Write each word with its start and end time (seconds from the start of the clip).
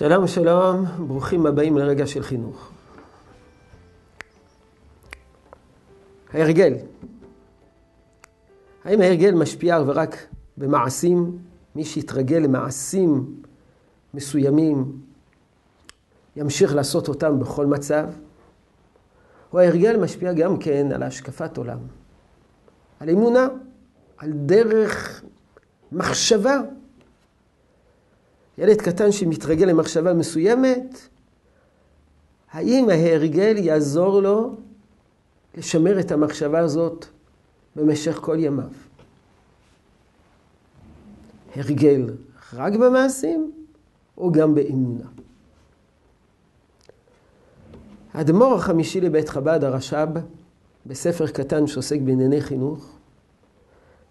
שלום 0.00 0.26
שלום, 0.26 0.84
ברוכים 1.06 1.46
הבאים 1.46 1.78
לרגע 1.78 2.06
של 2.06 2.22
חינוך. 2.22 2.70
ההרגל. 6.32 6.74
האם 8.84 9.00
ההרגל 9.00 9.34
משפיע 9.34 9.76
אך 9.76 9.82
ורק 9.86 10.26
במעשים? 10.56 11.38
מי 11.74 11.84
שיתרגל 11.84 12.36
למעשים 12.36 13.42
מסוימים 14.14 15.00
ימשיך 16.36 16.74
לעשות 16.74 17.08
אותם 17.08 17.40
בכל 17.40 17.66
מצב? 17.66 18.06
או 19.52 19.58
ההרגל 19.58 19.96
משפיע 19.96 20.32
גם 20.32 20.58
כן 20.58 20.92
על 20.94 21.02
השקפת 21.02 21.56
עולם, 21.56 21.78
על 23.00 23.10
אמונה, 23.10 23.48
על 24.18 24.32
דרך 24.32 25.22
מחשבה. 25.92 26.56
ילד 28.60 28.82
קטן 28.82 29.12
שמתרגל 29.12 29.66
למחשבה 29.66 30.14
מסוימת, 30.14 31.08
האם 32.52 32.88
ההרגל 32.90 33.56
יעזור 33.58 34.22
לו 34.22 34.56
לשמר 35.56 36.00
את 36.00 36.12
המחשבה 36.12 36.58
הזאת 36.58 37.06
במשך 37.76 38.18
כל 38.20 38.36
ימיו? 38.38 38.70
הרגל 41.56 42.14
רק 42.52 42.72
במעשים 42.72 43.52
או 44.18 44.32
גם 44.32 44.54
באמונה? 44.54 45.04
האדמו"ר 48.12 48.54
החמישי 48.54 49.00
לבית 49.00 49.28
חב"ד, 49.28 49.64
הרש"ב, 49.64 50.18
בספר 50.86 51.26
קטן 51.26 51.66
שעוסק 51.66 51.98
בענייני 52.00 52.40
חינוך, 52.40 52.98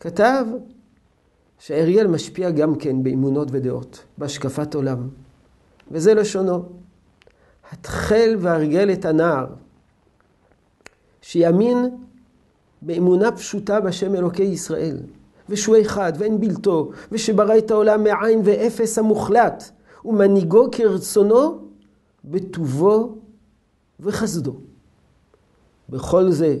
כתב 0.00 0.44
שהאריאל 1.58 2.06
משפיע 2.06 2.50
גם 2.50 2.74
כן 2.74 3.02
באמונות 3.02 3.48
ודעות, 3.50 4.04
בהשקפת 4.18 4.74
עולם. 4.74 5.08
וזה 5.90 6.14
לשונו. 6.14 6.64
התחל 7.72 8.36
והרגל 8.38 8.92
את 8.92 9.04
הנער, 9.04 9.46
שיאמין 11.22 11.76
באמונה 12.82 13.32
פשוטה 13.32 13.80
בשם 13.80 14.14
אלוקי 14.14 14.42
ישראל, 14.42 14.96
ושהוא 15.48 15.76
אחד 15.80 16.12
ואין 16.18 16.40
בלתו, 16.40 16.90
ושברא 17.12 17.58
את 17.58 17.70
העולם 17.70 18.04
מאין 18.04 18.40
ואפס 18.44 18.98
המוחלט, 18.98 19.70
ומנהיגו 20.04 20.68
כרצונו 20.72 21.58
בטובו 22.24 23.18
וחסדו. 24.00 24.56
בכל 25.88 26.30
זה 26.30 26.58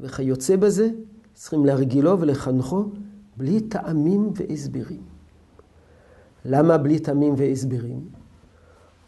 וכיוצא 0.00 0.56
בזה, 0.56 0.88
צריכים 1.34 1.66
להרגילו 1.66 2.20
ולחנכו 2.20 2.84
בלי 3.38 3.60
טעמים 3.60 4.30
והסברים. 4.34 5.00
למה 6.44 6.78
בלי 6.78 6.98
טעמים 6.98 7.34
והסברים? 7.36 8.00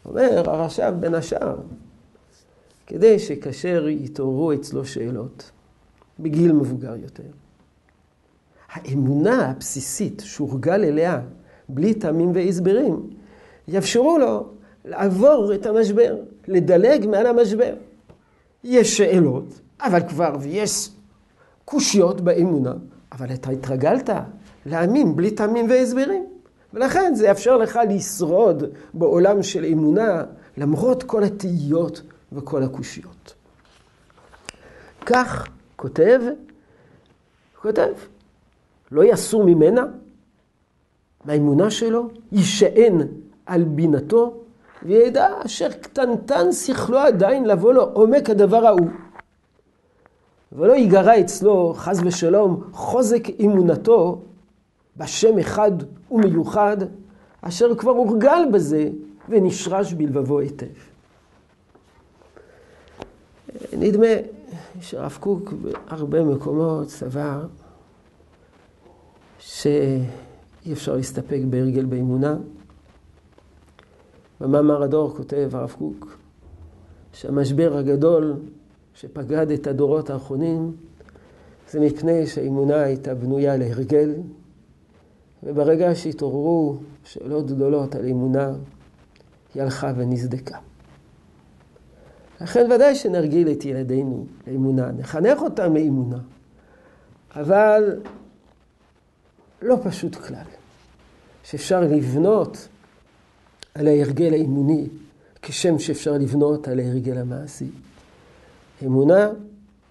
אומר 0.05 0.49
הרש"ב 0.49 0.93
בין 0.99 1.15
השאר, 1.15 1.57
כדי 2.87 3.19
שכאשר 3.19 3.87
יתעוררו 3.87 4.53
אצלו 4.53 4.85
שאלות, 4.85 5.51
בגיל 6.19 6.51
מבוגר 6.51 6.95
יותר, 6.95 7.23
האמונה 8.71 9.49
הבסיסית 9.49 10.21
שהורגל 10.25 10.83
אליה 10.83 11.21
בלי 11.69 11.93
טעמים 11.93 12.31
והסברים, 12.35 13.09
יאפשרו 13.67 14.17
לו 14.17 14.49
לעבור 14.85 15.51
את 15.53 15.65
המשבר, 15.65 16.15
לדלג 16.47 17.05
מעל 17.05 17.25
המשבר. 17.25 17.73
יש 18.63 18.97
שאלות, 18.97 19.59
אבל 19.81 20.09
כבר 20.09 20.35
יש 20.45 20.89
קושיות 21.65 22.21
באמונה, 22.21 22.73
אבל 23.11 23.33
אתה 23.33 23.51
התרגלת 23.51 24.09
להאמין 24.65 25.15
בלי 25.15 25.31
טעמים 25.31 25.69
והסברים. 25.69 26.25
ולכן 26.73 27.15
זה 27.15 27.27
יאפשר 27.27 27.57
לך 27.57 27.79
לשרוד 27.89 28.63
בעולם 28.93 29.43
של 29.43 29.65
אמונה, 29.65 30.23
למרות 30.57 31.03
כל 31.03 31.23
התהיות 31.23 32.01
וכל 32.31 32.63
הקושיות. 32.63 33.33
כך 35.05 35.47
כותב, 35.75 36.21
כותב, 37.61 37.93
לא 38.91 39.03
יסור 39.03 39.43
ממנה, 39.43 39.85
מהאמונה 41.25 41.71
שלו, 41.71 42.09
יישען 42.31 43.01
על 43.45 43.63
בינתו, 43.63 44.43
וידע 44.83 45.27
אשר 45.45 45.71
קטנטן 45.71 46.51
שכלו 46.51 46.97
עדיין 46.97 47.45
לבוא 47.45 47.73
לו 47.73 47.83
עומק 47.83 48.29
הדבר 48.29 48.65
ההוא. 48.65 48.87
ולא 50.51 50.73
ייגרע 50.73 51.19
אצלו, 51.19 51.73
חס 51.77 51.99
ושלום, 52.05 52.63
חוזק 52.71 53.23
אמונתו 53.39 54.21
בשם 54.97 55.39
אחד 55.39 55.71
ומיוחד, 56.11 56.77
אשר 57.41 57.75
כבר 57.75 57.91
הורגל 57.91 58.43
בזה 58.53 58.89
ונשרש 59.29 59.93
בלבבו 59.93 60.39
היטב. 60.39 60.65
נדמה 63.77 64.07
שהרב 64.81 65.17
קוק 65.19 65.53
בהרבה 65.53 66.23
מקומות 66.23 66.89
סבר 66.89 67.45
שאי 69.39 70.73
אפשר 70.73 70.95
להסתפק 70.95 71.39
בהרגל 71.49 71.85
באמונה. 71.85 72.35
במאמר 74.41 74.83
הדור 74.83 75.15
כותב 75.15 75.49
הרב 75.53 75.75
קוק 75.77 76.17
שהמשבר 77.13 77.77
הגדול 77.77 78.35
שפגד 78.95 79.51
את 79.51 79.67
הדורות 79.67 80.09
האחרונים, 80.09 80.75
זה 81.69 81.79
מפני 81.79 82.27
שהאמונה 82.27 82.81
הייתה 82.81 83.15
בנויה 83.15 83.57
להרגל, 83.57 84.13
וברגע 85.43 85.95
שהתעוררו 85.95 86.77
שאלות 87.03 87.47
גדולות 87.47 87.95
על 87.95 88.05
אמונה, 88.05 88.53
היא 89.53 89.63
הלכה 89.63 89.93
ונסדקה. 89.95 90.57
לכן 92.41 92.71
ודאי 92.71 92.95
שנרגיל 92.95 93.51
את 93.51 93.65
ילדינו 93.65 94.25
לאמונה, 94.47 94.91
נחנך 94.91 95.41
אותם 95.41 95.75
לאמונה, 95.75 96.17
אבל 97.35 97.99
לא 99.61 99.77
פשוט 99.83 100.15
כלל, 100.15 100.45
שאפשר 101.43 101.81
לבנות 101.81 102.67
על 103.75 103.87
ההרגל 103.87 104.33
האימוני 104.33 104.87
כשם 105.41 105.79
שאפשר 105.79 106.13
לבנות 106.13 106.67
על 106.67 106.79
ההרגל 106.79 107.17
המעשי. 107.17 107.69
אמונה 108.85 109.29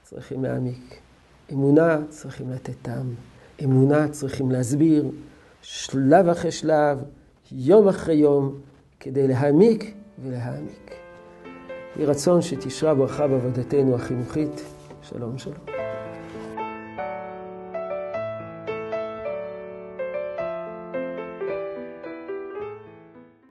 צריכים 0.03 0.45
להעמיק. 0.45 1.01
אמונה 1.53 1.99
צריכים 2.09 2.51
לתת 2.51 2.75
טעם. 2.83 3.15
אמונה 3.65 4.09
צריכים 4.09 4.51
להסביר 4.51 5.11
שלב 5.63 6.29
אחרי 6.29 6.53
שלב, 6.53 6.99
יום 7.53 7.89
אחרי 7.89 8.15
יום, 8.15 8.55
כדי 9.01 9.29
להעמיק 9.29 9.95
ולהעמיק. 10.25 10.95
יהי 11.97 12.07
רצון 12.07 12.43
שתשרה 12.43 12.95
ברכה 12.95 13.29
בעבודתנו 13.29 13.95
החינוכית. 13.95 14.63
שלום 15.03 15.39
שלום. 15.39 15.80